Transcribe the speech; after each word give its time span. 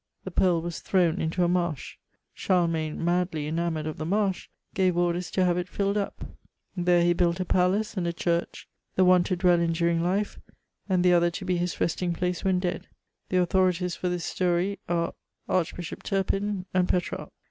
The 0.23 0.31
pearl 0.31 0.63
was 0.63 0.79
thrown 0.79 1.21
into 1.21 1.43
a 1.43 1.47
marsh; 1.47 1.97
Charlemagne, 2.33 3.05
madly 3.05 3.45
enamoured 3.45 3.85
of 3.85 3.97
the 3.99 4.05
marsh, 4.07 4.49
gave 4.73 4.97
orders 4.97 5.29
to 5.29 5.45
have 5.45 5.59
it 5.59 5.69
filled 5.69 5.95
up; 5.95 6.25
there 6.75 7.03
he 7.03 7.13
built 7.13 7.39
a 7.39 7.45
palace 7.45 7.95
and 7.95 8.07
a 8.07 8.11
church: 8.11 8.67
the 8.95 9.05
one 9.05 9.23
to 9.25 9.35
dwell 9.35 9.59
in 9.59 9.73
during 9.73 10.01
life, 10.01 10.39
and 10.89 11.03
the 11.05 11.13
other 11.13 11.29
to 11.29 11.45
be 11.45 11.57
his 11.57 11.79
resting 11.79 12.13
place 12.13 12.43
when 12.43 12.57
dead. 12.57 12.87
The 13.29 13.37
authorities 13.37 13.95
for 13.95 14.09
this 14.09 14.25
story 14.25 14.79
are 14.89 15.13
Arch 15.47 15.75
bishop 15.75 16.01
Turpin, 16.01 16.65
and 16.73 16.89
Petrarch. 16.89 17.29